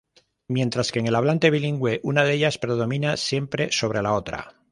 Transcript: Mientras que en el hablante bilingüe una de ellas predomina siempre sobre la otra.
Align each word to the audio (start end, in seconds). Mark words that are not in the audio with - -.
Mientras 0.47 0.91
que 0.91 0.97
en 0.97 1.05
el 1.05 1.13
hablante 1.13 1.51
bilingüe 1.51 1.99
una 2.01 2.23
de 2.23 2.33
ellas 2.33 2.57
predomina 2.57 3.17
siempre 3.17 3.71
sobre 3.71 4.01
la 4.01 4.13
otra. 4.13 4.55